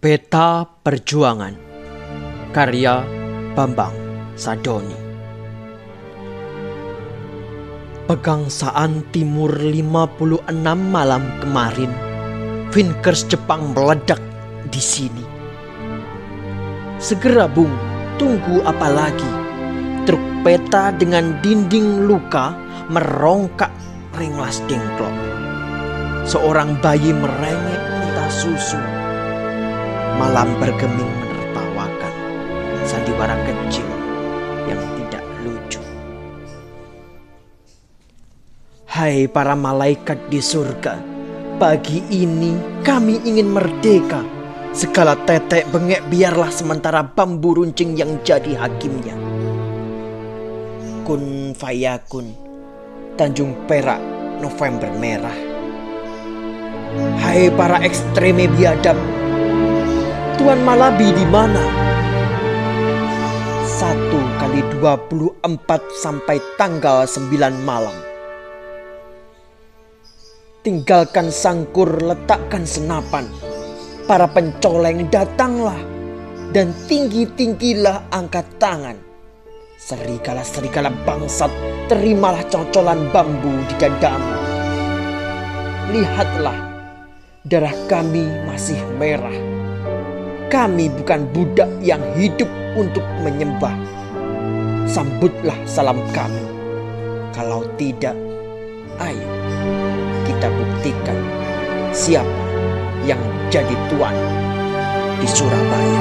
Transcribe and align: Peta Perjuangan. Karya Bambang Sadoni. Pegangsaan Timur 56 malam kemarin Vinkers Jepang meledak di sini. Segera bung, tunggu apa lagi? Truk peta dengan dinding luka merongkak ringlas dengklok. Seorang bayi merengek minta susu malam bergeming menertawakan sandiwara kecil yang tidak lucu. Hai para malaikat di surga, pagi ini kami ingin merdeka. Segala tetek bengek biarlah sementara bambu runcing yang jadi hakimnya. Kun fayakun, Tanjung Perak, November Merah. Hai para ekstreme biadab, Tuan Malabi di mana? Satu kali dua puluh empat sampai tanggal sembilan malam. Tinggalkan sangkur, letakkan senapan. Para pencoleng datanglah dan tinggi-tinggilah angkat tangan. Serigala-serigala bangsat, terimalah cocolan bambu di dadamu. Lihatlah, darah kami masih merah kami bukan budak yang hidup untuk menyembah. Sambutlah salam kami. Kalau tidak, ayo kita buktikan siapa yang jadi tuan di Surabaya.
Peta 0.00 0.64
Perjuangan. 0.64 1.52
Karya 2.56 3.04
Bambang 3.52 3.92
Sadoni. 4.32 4.96
Pegangsaan 8.08 9.12
Timur 9.12 9.52
56 9.60 10.48
malam 10.88 11.20
kemarin 11.44 11.92
Vinkers 12.72 13.28
Jepang 13.28 13.76
meledak 13.76 14.24
di 14.72 14.80
sini. 14.80 15.24
Segera 16.96 17.44
bung, 17.44 17.76
tunggu 18.16 18.64
apa 18.64 18.88
lagi? 18.88 19.32
Truk 20.08 20.24
peta 20.40 20.96
dengan 20.96 21.36
dinding 21.44 22.08
luka 22.08 22.56
merongkak 22.88 23.76
ringlas 24.16 24.64
dengklok. 24.64 25.12
Seorang 26.24 26.80
bayi 26.80 27.12
merengek 27.12 27.82
minta 28.00 28.24
susu 28.32 28.99
malam 30.16 30.48
bergeming 30.58 31.06
menertawakan 31.06 32.14
sandiwara 32.88 33.36
kecil 33.46 33.86
yang 34.66 34.80
tidak 34.98 35.24
lucu. 35.44 35.82
Hai 38.90 39.30
para 39.30 39.54
malaikat 39.54 40.32
di 40.32 40.42
surga, 40.42 40.98
pagi 41.60 42.02
ini 42.10 42.82
kami 42.82 43.22
ingin 43.22 43.52
merdeka. 43.52 44.22
Segala 44.70 45.18
tetek 45.26 45.66
bengek 45.74 46.06
biarlah 46.06 46.46
sementara 46.54 47.02
bambu 47.02 47.58
runcing 47.58 47.98
yang 47.98 48.22
jadi 48.22 48.54
hakimnya. 48.54 49.18
Kun 51.02 51.50
fayakun, 51.58 52.30
Tanjung 53.18 53.66
Perak, 53.66 53.98
November 54.38 54.86
Merah. 54.94 55.34
Hai 57.18 57.50
para 57.54 57.82
ekstreme 57.82 58.46
biadab, 58.46 58.94
Tuan 60.40 60.64
Malabi 60.64 61.12
di 61.12 61.28
mana? 61.28 61.60
Satu 63.60 64.16
kali 64.40 64.64
dua 64.72 64.96
puluh 64.96 65.36
empat 65.44 65.84
sampai 66.00 66.40
tanggal 66.56 67.04
sembilan 67.04 67.60
malam. 67.60 67.92
Tinggalkan 70.64 71.28
sangkur, 71.28 71.92
letakkan 72.00 72.64
senapan. 72.64 73.28
Para 74.08 74.24
pencoleng 74.32 75.12
datanglah 75.12 75.76
dan 76.56 76.72
tinggi-tinggilah 76.88 78.08
angkat 78.08 78.48
tangan. 78.56 78.96
Serigala-serigala 79.76 80.88
bangsat, 81.04 81.52
terimalah 81.92 82.48
cocolan 82.48 83.12
bambu 83.12 83.60
di 83.68 83.76
dadamu. 83.76 84.32
Lihatlah, 85.92 86.56
darah 87.44 87.76
kami 87.92 88.24
masih 88.48 88.80
merah 88.96 89.49
kami 90.50 90.90
bukan 90.90 91.30
budak 91.30 91.70
yang 91.78 92.02
hidup 92.18 92.50
untuk 92.74 93.06
menyembah. 93.22 93.72
Sambutlah 94.90 95.54
salam 95.62 96.02
kami. 96.10 96.42
Kalau 97.30 97.62
tidak, 97.78 98.18
ayo 98.98 99.30
kita 100.26 100.50
buktikan 100.50 101.18
siapa 101.94 102.44
yang 103.06 103.22
jadi 103.54 103.76
tuan 103.86 104.12
di 105.22 105.28
Surabaya. 105.30 105.99